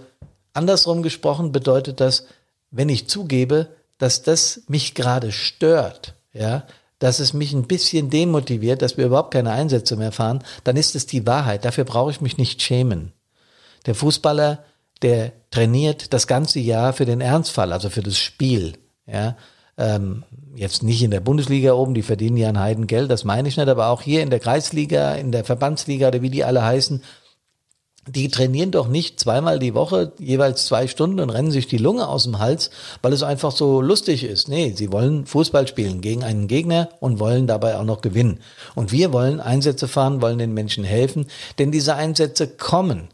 andersrum 0.52 1.02
gesprochen 1.02 1.54
bedeutet 1.54 2.02
das, 2.02 2.26
wenn 2.72 2.90
ich 2.90 3.08
zugebe, 3.08 3.70
dass 4.00 4.22
das 4.22 4.64
mich 4.68 4.96
gerade 4.96 5.32
stört, 5.32 6.16
ja, 6.34 6.66
dass 7.00 7.20
es 7.20 7.34
mich 7.34 7.54
ein 7.54 7.68
bisschen 7.68 8.10
demotiviert, 8.10 8.82
dass 8.82 8.98
wir 8.98 9.06
überhaupt 9.06 9.32
keine 9.32 9.52
Einsätze 9.52 9.96
mehr 9.96 10.12
fahren, 10.12 10.44
dann 10.64 10.78
ist 10.78 10.96
es 10.96 11.06
die 11.06 11.26
Wahrheit. 11.28 11.66
Dafür 11.66 11.84
brauche 11.84 12.12
ich 12.12 12.22
mich 12.22 12.38
nicht 12.38 12.62
schämen. 12.62 13.12
Der 13.86 13.96
Fußballer, 13.96 14.64
der 15.02 15.34
trainiert 15.52 16.14
das 16.14 16.28
ganze 16.28 16.60
Jahr 16.60 16.94
für 16.94 17.06
den 17.06 17.22
Ernstfall, 17.22 17.74
also 17.74 17.90
für 17.90 18.04
das 18.04 18.18
Spiel. 18.18 18.74
Ja, 19.06 19.36
ähm, 19.78 20.24
jetzt 20.56 20.84
nicht 20.84 21.02
in 21.02 21.12
der 21.12 21.20
Bundesliga 21.20 21.74
oben, 21.74 21.94
die 21.94 22.04
verdienen 22.04 22.38
ja 22.38 22.48
ein 22.48 22.60
Heidengeld, 22.60 23.10
das 23.10 23.24
meine 23.24 23.48
ich 23.50 23.58
nicht, 23.58 23.68
aber 23.68 23.88
auch 23.88 24.02
hier 24.02 24.22
in 24.22 24.30
der 24.30 24.40
Kreisliga, 24.40 25.16
in 25.16 25.32
der 25.32 25.44
Verbandsliga 25.44 26.08
oder 26.08 26.22
wie 26.22 26.30
die 26.30 26.44
alle 26.44 26.64
heißen, 26.64 27.04
die 28.08 28.30
trainieren 28.30 28.72
doch 28.72 28.88
nicht 28.88 29.20
zweimal 29.20 29.60
die 29.60 29.74
Woche, 29.74 30.12
jeweils 30.20 30.66
zwei 30.66 30.88
Stunden 30.88 31.20
und 31.20 31.30
rennen 31.30 31.52
sich 31.52 31.68
die 31.68 31.78
Lunge 31.78 32.08
aus 32.08 32.24
dem 32.24 32.40
Hals, 32.40 32.70
weil 33.02 33.14
es 33.14 33.24
einfach 33.24 33.52
so 33.52 33.82
lustig 33.82 34.24
ist. 34.24 34.50
Nee, 34.50 34.74
sie 34.76 34.92
wollen 34.92 35.26
Fußball 35.26 35.68
spielen 35.68 36.02
gegen 36.02 36.24
einen 36.24 36.48
Gegner 36.48 36.90
und 37.00 37.20
wollen 37.20 37.48
dabei 37.48 37.78
auch 37.78 37.86
noch 37.86 38.02
gewinnen. 38.02 38.40
Und 38.76 38.92
wir 38.92 39.14
wollen 39.14 39.40
Einsätze 39.40 39.88
fahren, 39.88 40.22
wollen 40.22 40.38
den 40.38 40.54
Menschen 40.54 40.84
helfen, 40.84 41.28
denn 41.60 41.72
diese 41.72 41.96
Einsätze 41.96 42.48
kommen. 42.48 43.08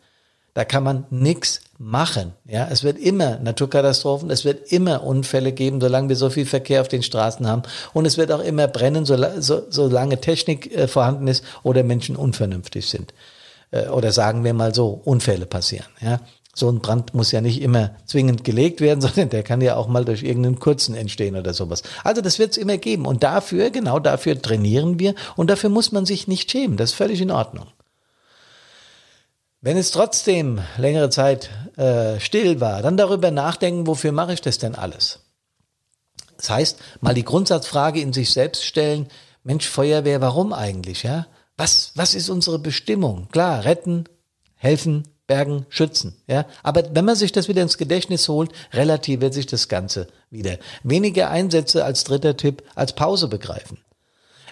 Da 0.56 0.66
kann 0.66 0.84
man 0.84 1.06
nichts 1.12 1.62
machen. 1.78 2.34
Ja, 2.46 2.68
es 2.70 2.84
wird 2.84 2.98
immer 2.98 3.38
Naturkatastrophen, 3.38 4.32
es 4.32 4.44
wird 4.44 4.72
immer 4.72 5.04
Unfälle 5.04 5.52
geben, 5.52 5.80
solange 5.80 6.10
wir 6.10 6.16
so 6.16 6.32
viel 6.32 6.48
Verkehr 6.48 6.82
auf 6.82 6.88
den 6.88 7.04
Straßen 7.04 7.48
haben. 7.48 7.62
Und 7.94 8.06
es 8.06 8.18
wird 8.18 8.32
auch 8.32 8.44
immer 8.44 8.68
brennen, 8.68 9.06
solange 9.06 10.20
Technik 10.20 10.76
äh, 10.76 10.88
vorhanden 10.88 11.28
ist 11.28 11.44
oder 11.64 11.84
Menschen 11.84 12.16
unvernünftig 12.16 12.90
sind. 12.90 13.14
Äh, 13.72 13.88
oder 13.88 14.12
sagen 14.12 14.44
wir 14.44 14.54
mal 14.54 14.74
so, 14.74 15.02
Unfälle 15.04 15.46
passieren. 15.46 15.88
Ja? 16.02 16.20
So 16.54 16.70
ein 16.70 16.80
Brand 16.80 17.14
muss 17.14 17.32
ja 17.32 17.42
nicht 17.42 17.62
immer 17.62 17.92
zwingend 18.06 18.44
gelegt 18.44 18.82
werden, 18.82 19.02
sondern 19.02 19.30
der 19.30 19.44
kann 19.44 19.62
ja 19.62 19.76
auch 19.76 19.88
mal 19.88 20.06
durch 20.06 20.24
irgendeinen 20.24 20.60
kurzen 20.60 20.96
entstehen 20.96 21.36
oder 21.36 21.54
sowas. 21.54 21.84
Also 22.04 22.22
das 22.22 22.40
wird 22.40 22.52
es 22.52 22.58
immer 22.58 22.78
geben. 22.78 23.06
Und 23.06 23.24
dafür, 23.24 23.70
genau 23.70 24.00
dafür 24.00 24.42
trainieren 24.42 25.00
wir 25.00 25.16
und 25.36 25.50
dafür 25.50 25.70
muss 25.70 25.92
man 25.92 26.06
sich 26.06 26.28
nicht 26.28 26.52
schämen. 26.52 26.78
Das 26.78 26.92
ist 26.92 26.96
völlig 26.96 27.22
in 27.22 27.32
Ordnung. 27.32 27.68
Wenn 29.62 29.76
es 29.76 29.92
trotzdem 29.92 30.62
längere 30.78 31.10
Zeit 31.10 31.50
äh, 31.76 32.20
still 32.22 32.62
war, 32.62 32.82
dann 32.82 32.96
darüber 32.96 33.30
nachdenken, 33.30 33.88
wofür 33.88 34.14
mache 34.14 34.34
ich 34.34 34.42
das 34.42 34.58
denn 34.58 34.74
alles? 34.74 35.20
Das 36.38 36.50
heißt, 36.50 36.80
mal 37.02 37.14
die 37.14 37.26
Grundsatzfrage 37.26 38.00
in 38.00 38.14
sich 38.14 38.32
selbst 38.32 38.64
stellen, 38.64 39.10
Mensch, 39.44 39.68
Feuerwehr, 39.68 40.22
warum 40.22 40.54
eigentlich, 40.54 41.04
ja? 41.04 41.28
Was, 41.60 41.92
was 41.96 42.16
ist 42.16 42.30
unsere 42.30 42.58
Bestimmung? 42.58 43.28
Klar, 43.34 43.66
retten, 43.66 44.06
helfen, 44.56 45.04
bergen, 45.28 45.66
schützen. 45.68 46.16
Ja, 46.26 46.46
aber 46.64 46.96
wenn 46.96 47.04
man 47.04 47.18
sich 47.18 47.34
das 47.34 47.50
wieder 47.50 47.62
ins 47.62 47.78
Gedächtnis 47.78 48.30
holt, 48.30 48.54
relativiert 48.72 49.34
sich 49.34 49.46
das 49.46 49.68
Ganze 49.68 50.08
wieder. 50.30 50.58
Weniger 50.84 51.30
Einsätze 51.30 51.84
als 51.84 52.06
dritter 52.06 52.38
Tipp 52.38 52.64
als 52.76 52.94
Pause 52.94 53.28
begreifen. 53.28 53.78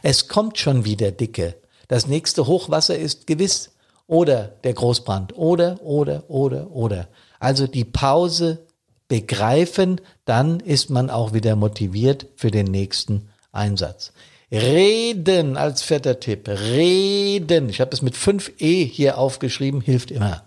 Es 0.03 0.27
kommt 0.27 0.57
schon 0.57 0.83
wieder 0.83 1.11
dicke. 1.11 1.55
Das 1.87 2.07
nächste 2.07 2.45
Hochwasser 2.45 2.97
ist 2.97 3.25
gewiss. 3.25 3.71
Oder 4.07 4.49
der 4.65 4.73
Großbrand. 4.73 5.37
Oder, 5.37 5.81
oder, 5.81 6.29
oder, 6.29 6.69
oder. 6.71 7.07
Also 7.39 7.67
die 7.67 7.85
Pause 7.85 8.65
begreifen, 9.07 10.01
dann 10.25 10.59
ist 10.59 10.89
man 10.89 11.09
auch 11.09 11.31
wieder 11.31 11.55
motiviert 11.55 12.25
für 12.35 12.51
den 12.51 12.65
nächsten 12.65 13.29
Einsatz. 13.53 14.11
Reden 14.51 15.57
als 15.57 15.83
vierter 15.83 16.19
Tipp. 16.19 16.47
Reden. 16.47 17.69
Ich 17.69 17.81
habe 17.81 17.91
es 17.91 18.01
mit 18.01 18.15
5e 18.15 18.85
hier 18.85 19.17
aufgeschrieben, 19.17 19.81
hilft 19.81 20.11
immer. 20.11 20.43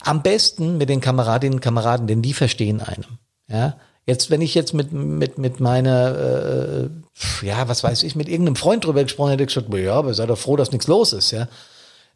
Am 0.00 0.22
besten 0.22 0.78
mit 0.78 0.88
den 0.88 1.00
Kameradinnen 1.00 1.56
und 1.58 1.60
Kameraden, 1.60 2.06
denn 2.06 2.22
die 2.22 2.32
verstehen 2.32 2.80
einem. 2.80 3.18
Ja, 3.48 3.76
Jetzt, 4.06 4.28
wenn 4.30 4.40
ich 4.40 4.54
jetzt 4.54 4.74
mit, 4.74 4.92
mit, 4.92 5.38
mit 5.38 5.60
meiner, 5.60 6.16
äh, 6.16 7.46
ja, 7.46 7.68
was 7.68 7.84
weiß 7.84 8.02
ich, 8.02 8.16
mit 8.16 8.28
irgendeinem 8.28 8.56
Freund 8.56 8.84
drüber 8.84 9.04
gesprochen 9.04 9.30
hätte, 9.30 9.46
gesagt, 9.46 9.72
ja, 9.74 9.94
aber 9.94 10.14
sei 10.14 10.26
doch 10.26 10.38
froh, 10.38 10.56
dass 10.56 10.72
nichts 10.72 10.88
los 10.88 11.12
ist, 11.12 11.30
ja. 11.30 11.46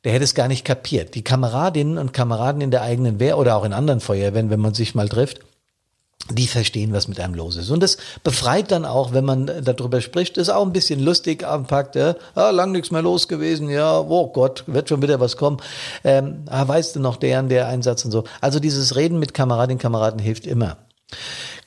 Der 0.02 0.12
hätte 0.12 0.24
es 0.24 0.34
gar 0.34 0.48
nicht 0.48 0.64
kapiert. 0.64 1.14
Die 1.14 1.22
Kameradinnen 1.22 1.96
und 1.96 2.12
Kameraden 2.12 2.62
in 2.62 2.72
der 2.72 2.82
eigenen 2.82 3.20
Wehr 3.20 3.38
oder 3.38 3.54
auch 3.56 3.64
in 3.64 3.72
anderen 3.72 4.00
Feuerwehren, 4.00 4.50
wenn 4.50 4.60
man 4.60 4.74
sich 4.74 4.94
mal 4.94 5.08
trifft, 5.08 5.38
die 6.30 6.46
verstehen, 6.46 6.92
was 6.92 7.08
mit 7.08 7.20
einem 7.20 7.34
los 7.34 7.56
ist. 7.56 7.70
Und 7.70 7.82
das 7.82 7.98
befreit 8.22 8.70
dann 8.70 8.84
auch, 8.84 9.12
wenn 9.12 9.24
man 9.24 9.50
darüber 9.62 10.00
spricht, 10.00 10.38
ist 10.38 10.48
auch 10.48 10.64
ein 10.64 10.72
bisschen 10.72 11.00
lustig 11.00 11.46
anpackt, 11.46 11.96
ja, 11.96 12.16
ah, 12.34 12.50
lang 12.50 12.72
nichts 12.72 12.90
mehr 12.90 13.02
los 13.02 13.28
gewesen, 13.28 13.68
ja, 13.68 13.98
oh 14.00 14.28
Gott, 14.28 14.64
wird 14.66 14.88
schon 14.88 15.02
wieder 15.02 15.20
was 15.20 15.36
kommen. 15.36 15.58
Ähm, 16.02 16.44
ah, 16.46 16.66
weißt 16.66 16.96
du 16.96 17.00
noch, 17.00 17.16
deren, 17.16 17.48
der 17.48 17.68
Einsatz 17.68 18.04
und 18.04 18.10
so. 18.10 18.24
Also 18.40 18.58
dieses 18.58 18.96
Reden 18.96 19.18
mit 19.18 19.34
Kameradinnen 19.34 19.78
Kameraden 19.78 20.18
hilft 20.18 20.46
immer. 20.46 20.78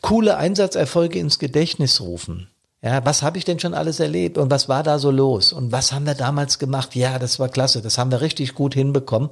Coole 0.01 0.37
Einsatzerfolge 0.37 1.19
ins 1.19 1.39
Gedächtnis 1.39 2.01
rufen. 2.01 2.49
Ja, 2.81 3.03
was 3.05 3.23
habe 3.23 3.37
ich 3.37 3.45
denn 3.45 3.59
schon 3.59 3.73
alles 3.73 3.99
erlebt 3.99 4.37
und 4.37 4.51
was 4.51 4.69
war 4.69 4.83
da 4.83 4.99
so 4.99 5.09
los 5.09 5.51
und 5.51 5.71
was 5.71 5.91
haben 5.91 6.05
wir 6.05 6.13
damals 6.13 6.59
gemacht? 6.59 6.95
Ja, 6.95 7.17
das 7.17 7.39
war 7.39 7.49
klasse, 7.49 7.81
das 7.81 7.97
haben 7.97 8.11
wir 8.11 8.21
richtig 8.21 8.53
gut 8.53 8.75
hinbekommen. 8.75 9.29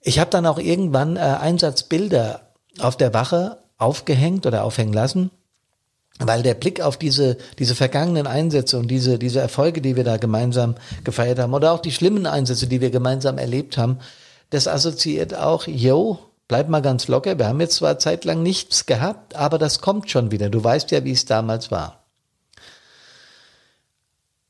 Ich 0.00 0.18
habe 0.18 0.30
dann 0.30 0.46
auch 0.46 0.58
irgendwann 0.58 1.16
äh, 1.16 1.20
Einsatzbilder 1.20 2.52
auf 2.78 2.96
der 2.96 3.12
Wache 3.12 3.58
aufgehängt 3.78 4.46
oder 4.46 4.64
aufhängen 4.64 4.92
lassen, 4.92 5.30
weil 6.18 6.42
der 6.42 6.54
Blick 6.54 6.80
auf 6.80 6.96
diese, 6.96 7.36
diese 7.58 7.74
vergangenen 7.74 8.26
Einsätze 8.26 8.78
und 8.78 8.88
diese, 8.88 9.18
diese 9.18 9.40
Erfolge, 9.40 9.80
die 9.80 9.96
wir 9.96 10.04
da 10.04 10.16
gemeinsam 10.16 10.76
gefeiert 11.04 11.38
haben 11.38 11.54
oder 11.54 11.72
auch 11.72 11.80
die 11.80 11.92
schlimmen 11.92 12.26
Einsätze, 12.26 12.66
die 12.66 12.80
wir 12.80 12.90
gemeinsam 12.90 13.38
erlebt 13.38 13.76
haben, 13.76 13.98
das 14.50 14.68
assoziiert 14.68 15.34
auch, 15.34 15.66
yo, 15.66 16.18
bleib 16.48 16.68
mal 16.68 16.82
ganz 16.82 17.08
locker, 17.08 17.38
wir 17.38 17.48
haben 17.48 17.60
jetzt 17.60 17.76
zwar 17.76 17.98
zeitlang 17.98 18.42
nichts 18.42 18.86
gehabt, 18.86 19.34
aber 19.34 19.58
das 19.58 19.80
kommt 19.80 20.10
schon 20.10 20.30
wieder. 20.30 20.48
Du 20.48 20.62
weißt 20.62 20.90
ja, 20.90 21.04
wie 21.04 21.12
es 21.12 21.24
damals 21.24 21.70
war. 21.70 22.04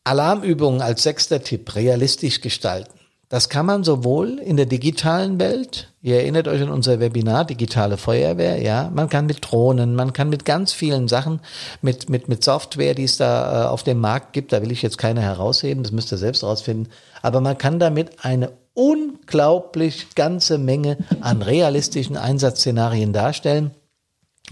Alarmübungen 0.04 0.82
als 0.82 1.02
sechster 1.02 1.42
Tipp 1.42 1.74
realistisch 1.74 2.40
gestalten. 2.40 2.96
Das 3.28 3.48
kann 3.48 3.66
man 3.66 3.82
sowohl 3.82 4.38
in 4.38 4.56
der 4.56 4.66
digitalen 4.66 5.40
Welt, 5.40 5.92
ihr 6.06 6.20
erinnert 6.20 6.46
euch 6.46 6.62
an 6.62 6.70
unser 6.70 7.00
Webinar 7.00 7.44
Digitale 7.44 7.96
Feuerwehr, 7.96 8.62
ja, 8.62 8.90
man 8.94 9.08
kann 9.08 9.26
mit 9.26 9.38
Drohnen, 9.40 9.96
man 9.96 10.12
kann 10.12 10.28
mit 10.28 10.44
ganz 10.44 10.72
vielen 10.72 11.08
Sachen, 11.08 11.40
mit, 11.82 12.08
mit, 12.08 12.28
mit 12.28 12.44
Software, 12.44 12.94
die 12.94 13.02
es 13.02 13.16
da 13.16 13.64
äh, 13.64 13.66
auf 13.66 13.82
dem 13.82 13.98
Markt 13.98 14.32
gibt, 14.32 14.52
da 14.52 14.62
will 14.62 14.70
ich 14.70 14.82
jetzt 14.82 14.98
keine 14.98 15.20
herausheben, 15.20 15.82
das 15.82 15.90
müsst 15.90 16.12
ihr 16.12 16.18
selbst 16.18 16.44
rausfinden, 16.44 16.92
aber 17.22 17.40
man 17.40 17.58
kann 17.58 17.80
damit 17.80 18.24
eine 18.24 18.52
unglaublich 18.74 20.14
ganze 20.14 20.58
Menge 20.58 20.96
an 21.22 21.42
realistischen 21.42 22.16
Einsatzszenarien 22.16 23.12
darstellen 23.12 23.72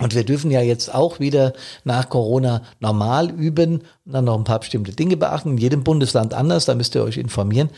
Und 0.01 0.17
wir 0.17 0.25
dürfen 0.25 0.51
ja 0.51 0.61
jetzt 0.61 0.93
auch 0.93 1.21
wieder 1.21 1.53
nach 1.85 2.09
Corona 2.09 2.63
normal 2.81 3.31
üben 3.31 3.83
und 4.05 4.13
dann 4.13 4.25
noch 4.25 4.37
ein 4.37 4.43
paar 4.43 4.59
bestimmte 4.59 4.91
Dinge 4.91 5.17
beachten. 5.17 5.51
In 5.51 5.59
jedem 5.59 5.85
Bundesland 5.85 6.35
anders, 6.35 6.65
da 6.65 6.75
müsst 6.75 6.97
ihr 6.97 7.05
euch 7.05 7.17
informieren. 7.17 7.71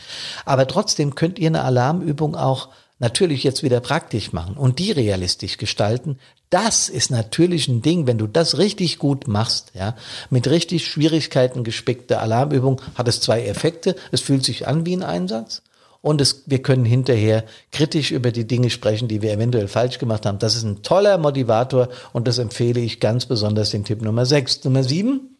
Aber 0.45 0.65
trotzdem 0.65 1.13
könnt 1.13 1.37
ihr 1.37 1.49
eine 1.49 1.61
Alarmübung 1.61 2.35
auch 2.35 2.69
natürlich 2.99 3.43
jetzt 3.43 3.63
wieder 3.63 3.79
praktisch 3.79 4.33
machen 4.33 4.57
und 4.57 4.79
die 4.79 4.91
realistisch 4.91 5.57
gestalten. 5.57 6.17
Das 6.49 6.89
ist 6.89 7.11
natürlich 7.11 7.67
ein 7.67 7.81
Ding, 7.81 8.07
wenn 8.07 8.17
du 8.17 8.27
das 8.27 8.57
richtig 8.57 8.99
gut 8.99 9.27
machst, 9.27 9.71
ja, 9.73 9.95
mit 10.29 10.47
richtig 10.49 10.87
Schwierigkeiten 10.87 11.63
gespickter 11.63 12.21
Alarmübung, 12.21 12.81
hat 12.95 13.07
es 13.07 13.19
zwei 13.19 13.45
Effekte. 13.45 13.95
Es 14.11 14.21
fühlt 14.21 14.45
sich 14.45 14.67
an 14.67 14.85
wie 14.85 14.95
ein 14.95 15.03
Einsatz 15.03 15.61
und 16.01 16.21
es, 16.21 16.43
wir 16.45 16.61
können 16.61 16.85
hinterher 16.85 17.43
kritisch 17.71 18.11
über 18.11 18.31
die 18.31 18.47
Dinge 18.47 18.69
sprechen, 18.69 19.07
die 19.07 19.21
wir 19.21 19.33
eventuell 19.33 19.67
falsch 19.67 19.99
gemacht 19.99 20.25
haben. 20.25 20.39
Das 20.39 20.55
ist 20.55 20.63
ein 20.63 20.83
toller 20.83 21.17
Motivator 21.17 21.89
und 22.13 22.27
das 22.27 22.37
empfehle 22.37 22.79
ich 22.79 22.99
ganz 22.99 23.25
besonders 23.25 23.71
den 23.71 23.83
Tipp 23.83 24.01
Nummer 24.01 24.25
6. 24.25 24.63
Nummer 24.63 24.83
7, 24.83 25.37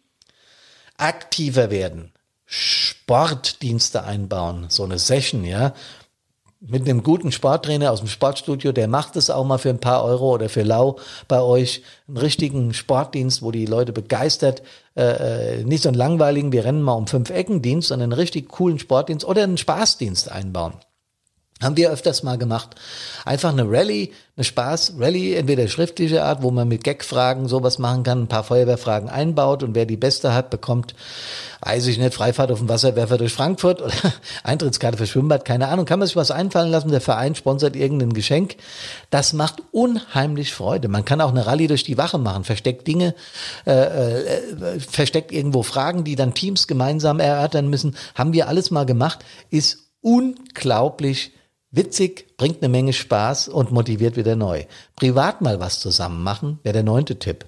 aktiver 0.96 1.70
werden. 1.70 2.12
Sportdienste 2.44 4.04
einbauen, 4.04 4.66
so 4.68 4.84
eine 4.84 4.98
Session, 4.98 5.44
ja, 5.44 5.74
mit 6.60 6.88
einem 6.88 7.02
guten 7.02 7.30
Sporttrainer 7.30 7.92
aus 7.92 8.00
dem 8.00 8.08
Sportstudio, 8.08 8.72
der 8.72 8.88
macht 8.88 9.16
es 9.16 9.30
auch 9.30 9.44
mal 9.44 9.58
für 9.58 9.70
ein 9.70 9.80
paar 9.80 10.04
Euro 10.04 10.34
oder 10.34 10.48
für 10.48 10.62
lau 10.62 10.98
bei 11.28 11.40
euch, 11.40 11.82
einen 12.08 12.16
richtigen 12.16 12.74
Sportdienst, 12.74 13.42
wo 13.42 13.52
die 13.52 13.66
Leute 13.66 13.92
begeistert, 13.92 14.62
äh, 14.96 15.60
äh, 15.60 15.64
nicht 15.64 15.82
so 15.82 15.88
einen 15.88 15.96
langweiligen, 15.96 16.52
wir 16.52 16.64
rennen 16.64 16.82
mal 16.82 16.94
um 16.94 17.06
fünf 17.06 17.30
Ecken 17.30 17.62
sondern 17.80 18.12
einen 18.12 18.20
richtig 18.20 18.48
coolen 18.48 18.78
Sportdienst 18.78 19.24
oder 19.24 19.44
einen 19.44 19.58
Spaßdienst 19.58 20.30
einbauen. 20.30 20.72
Haben 21.60 21.76
wir 21.76 21.90
öfters 21.90 22.22
mal 22.22 22.38
gemacht. 22.38 22.76
Einfach 23.24 23.50
eine 23.50 23.68
Rallye, 23.68 24.12
eine 24.36 24.44
Spaß-Rallye, 24.44 25.34
entweder 25.34 25.66
schriftliche 25.66 26.22
Art, 26.22 26.42
wo 26.42 26.52
man 26.52 26.68
mit 26.68 26.84
Gag-Fragen 26.84 27.48
sowas 27.48 27.80
machen 27.80 28.04
kann, 28.04 28.22
ein 28.22 28.28
paar 28.28 28.44
Feuerwehrfragen 28.44 29.08
einbaut 29.08 29.64
und 29.64 29.74
wer 29.74 29.84
die 29.84 29.96
beste 29.96 30.32
hat, 30.34 30.50
bekommt, 30.50 30.94
weiß 31.60 31.88
ich 31.88 31.98
nicht, 31.98 32.14
Freifahrt 32.14 32.52
auf 32.52 32.60
dem 32.60 32.68
Wasserwerfer 32.68 33.18
durch 33.18 33.32
Frankfurt 33.32 33.82
oder 33.82 33.92
Eintrittskarte 34.44 34.98
für 34.98 35.08
Schwimmbad, 35.08 35.44
keine 35.44 35.66
Ahnung. 35.66 35.84
Kann 35.84 35.98
man 35.98 36.06
sich 36.06 36.14
was 36.14 36.30
einfallen 36.30 36.70
lassen, 36.70 36.92
der 36.92 37.00
Verein 37.00 37.34
sponsert 37.34 37.74
irgendein 37.74 38.12
Geschenk. 38.12 38.54
Das 39.10 39.32
macht 39.32 39.60
unheimlich 39.72 40.54
Freude. 40.54 40.86
Man 40.86 41.04
kann 41.04 41.20
auch 41.20 41.30
eine 41.30 41.46
Rallye 41.46 41.66
durch 41.66 41.82
die 41.82 41.98
Wache 41.98 42.18
machen, 42.18 42.44
versteckt 42.44 42.86
Dinge, 42.86 43.16
äh, 43.66 43.72
äh, 43.72 44.78
versteckt 44.78 45.32
irgendwo 45.32 45.64
Fragen, 45.64 46.04
die 46.04 46.14
dann 46.14 46.34
Teams 46.34 46.68
gemeinsam 46.68 47.18
erörtern 47.18 47.68
müssen. 47.68 47.96
Haben 48.14 48.32
wir 48.32 48.46
alles 48.46 48.70
mal 48.70 48.86
gemacht, 48.86 49.24
ist 49.50 49.88
unglaublich 50.02 51.32
Witzig, 51.70 52.36
bringt 52.38 52.62
eine 52.62 52.70
Menge 52.70 52.94
Spaß 52.94 53.48
und 53.48 53.72
motiviert 53.72 54.16
wieder 54.16 54.36
neu. 54.36 54.64
Privat 54.96 55.42
mal 55.42 55.60
was 55.60 55.80
zusammen 55.80 56.22
machen, 56.22 56.58
wäre 56.62 56.72
der 56.72 56.82
neunte 56.82 57.18
Tipp. 57.18 57.44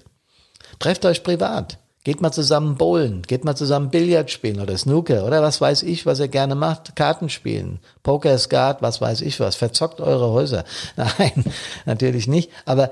Trefft 0.77 1.05
euch 1.05 1.23
privat. 1.23 1.79
Geht 2.03 2.19
mal 2.19 2.31
zusammen 2.31 2.77
bowlen, 2.77 3.21
geht 3.21 3.45
mal 3.45 3.55
zusammen 3.55 3.91
Billard 3.91 4.31
spielen 4.31 4.59
oder 4.59 4.75
Snooker 4.75 5.25
oder 5.25 5.43
was 5.43 5.61
weiß 5.61 5.83
ich, 5.83 6.07
was 6.07 6.19
ihr 6.19 6.29
gerne 6.29 6.55
macht, 6.55 6.95
Karten 6.95 7.29
spielen, 7.29 7.79
Poker, 8.01 8.39
Skat, 8.39 8.81
was 8.81 9.01
weiß 9.01 9.21
ich 9.21 9.39
was, 9.39 9.55
verzockt 9.55 10.01
eure 10.01 10.31
Häuser. 10.31 10.65
Nein, 10.95 11.45
natürlich 11.85 12.27
nicht, 12.27 12.49
aber 12.65 12.89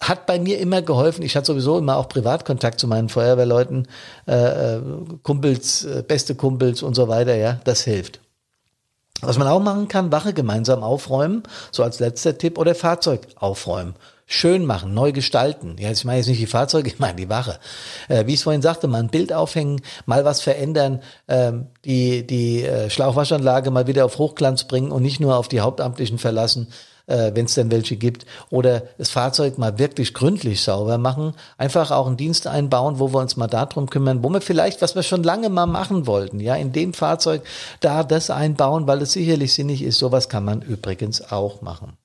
hat 0.00 0.26
bei 0.26 0.38
mir 0.38 0.60
immer 0.60 0.82
geholfen. 0.82 1.24
Ich 1.24 1.34
hatte 1.34 1.46
sowieso 1.46 1.78
immer 1.78 1.96
auch 1.96 2.08
Privatkontakt 2.08 2.78
zu 2.78 2.86
meinen 2.86 3.08
Feuerwehrleuten, 3.08 3.88
äh, 4.28 4.76
äh 4.76 4.80
Kumpels, 5.24 5.84
äh, 5.84 6.04
beste 6.06 6.36
Kumpels 6.36 6.82
und 6.82 6.94
so 6.94 7.08
weiter, 7.08 7.34
ja, 7.34 7.60
das 7.64 7.82
hilft. 7.82 8.20
Was 9.22 9.38
man 9.38 9.48
auch 9.48 9.60
machen 9.60 9.88
kann, 9.88 10.12
Wache 10.12 10.32
gemeinsam 10.32 10.82
aufräumen, 10.82 11.42
so 11.72 11.82
als 11.82 12.00
letzter 12.00 12.38
Tipp, 12.38 12.58
oder 12.58 12.74
Fahrzeug 12.74 13.26
aufräumen. 13.36 13.94
Schön 14.26 14.64
machen, 14.64 14.94
neu 14.94 15.10
gestalten. 15.10 15.74
Ja, 15.80 15.90
ich 15.90 16.04
meine 16.04 16.18
jetzt 16.18 16.28
nicht 16.28 16.40
die 16.40 16.46
Fahrzeuge, 16.46 16.88
ich 16.92 16.98
meine 17.00 17.16
die 17.16 17.28
Wache. 17.28 17.58
Äh, 18.08 18.26
wie 18.26 18.34
ich 18.34 18.38
es 18.38 18.44
vorhin 18.44 18.62
sagte, 18.62 18.86
mal 18.86 18.98
ein 18.98 19.08
Bild 19.08 19.32
aufhängen, 19.32 19.82
mal 20.06 20.24
was 20.24 20.40
verändern, 20.40 21.02
ähm, 21.28 21.66
die, 21.84 22.26
die 22.26 22.64
äh, 22.64 22.90
Schlauchwaschanlage 22.90 23.70
mal 23.70 23.86
wieder 23.86 24.04
auf 24.04 24.18
Hochglanz 24.18 24.64
bringen 24.64 24.92
und 24.92 25.02
nicht 25.02 25.20
nur 25.20 25.36
auf 25.36 25.48
die 25.48 25.60
Hauptamtlichen 25.60 26.18
verlassen 26.18 26.68
äh, 27.10 27.32
wenn 27.34 27.46
es 27.46 27.54
denn 27.54 27.70
welche 27.70 27.96
gibt, 27.96 28.24
oder 28.48 28.82
das 28.98 29.10
Fahrzeug 29.10 29.58
mal 29.58 29.78
wirklich 29.78 30.14
gründlich 30.14 30.62
sauber 30.62 30.98
machen, 30.98 31.34
einfach 31.58 31.90
auch 31.90 32.06
einen 32.06 32.16
Dienst 32.16 32.46
einbauen, 32.46 32.98
wo 32.98 33.12
wir 33.12 33.20
uns 33.20 33.36
mal 33.36 33.46
darum 33.46 33.90
kümmern, 33.90 34.22
wo 34.22 34.30
wir 34.30 34.40
vielleicht, 34.40 34.80
was 34.80 34.94
wir 34.94 35.02
schon 35.02 35.22
lange 35.22 35.48
mal 35.48 35.66
machen 35.66 36.06
wollten, 36.06 36.40
ja, 36.40 36.54
in 36.54 36.72
dem 36.72 36.94
Fahrzeug 36.94 37.42
da 37.80 38.04
das 38.04 38.30
einbauen, 38.30 38.86
weil 38.86 39.02
es 39.02 39.12
sicherlich 39.12 39.52
sinnig 39.52 39.82
ist. 39.82 39.98
Sowas 39.98 40.28
kann 40.28 40.44
man 40.44 40.62
übrigens 40.62 41.32
auch 41.32 41.60
machen. 41.60 41.96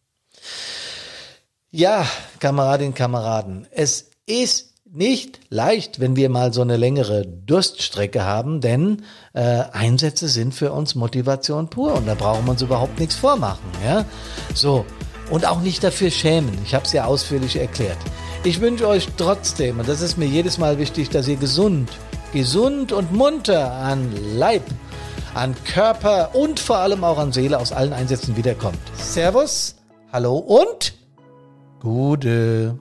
Ja, 1.71 2.05
Kameradinnen, 2.39 2.93
Kameraden, 2.93 3.67
es 3.71 4.11
ist 4.25 4.74
nicht 4.95 5.41
leicht, 5.49 5.99
wenn 5.99 6.15
wir 6.15 6.29
mal 6.29 6.53
so 6.53 6.61
eine 6.61 6.77
längere 6.77 7.25
Durststrecke 7.25 8.23
haben, 8.23 8.61
denn 8.61 9.03
äh, 9.33 9.63
Einsätze 9.73 10.29
sind 10.29 10.53
für 10.53 10.71
uns 10.71 10.95
Motivation 10.95 11.69
pur 11.69 11.95
und 11.95 12.07
da 12.07 12.15
brauchen 12.15 12.45
wir 12.45 12.51
uns 12.51 12.61
überhaupt 12.61 12.97
nichts 12.99 13.15
vormachen. 13.15 13.65
Ja? 13.85 14.05
So, 14.53 14.85
und 15.29 15.45
auch 15.45 15.59
nicht 15.59 15.83
dafür 15.83 16.09
schämen. 16.11 16.57
Ich 16.63 16.73
habe 16.73 16.85
es 16.85 16.93
ja 16.93 17.05
ausführlich 17.05 17.57
erklärt. 17.57 17.97
Ich 18.45 18.61
wünsche 18.61 18.87
euch 18.87 19.09
trotzdem, 19.17 19.79
und 19.79 19.89
das 19.89 20.01
ist 20.01 20.17
mir 20.17 20.27
jedes 20.27 20.57
Mal 20.57 20.77
wichtig, 20.77 21.09
dass 21.09 21.27
ihr 21.27 21.37
gesund, 21.37 21.89
gesund 22.31 22.93
und 22.93 23.11
munter 23.11 23.73
an 23.73 24.13
Leib, 24.37 24.63
an 25.33 25.55
Körper 25.65 26.33
und 26.33 26.59
vor 26.59 26.77
allem 26.77 27.03
auch 27.03 27.17
an 27.17 27.33
Seele 27.33 27.59
aus 27.59 27.73
allen 27.73 27.91
Einsätzen 27.91 28.37
wiederkommt. 28.37 28.79
Servus, 28.93 29.75
hallo 30.13 30.37
und 30.37 30.93
Gute. 31.81 32.79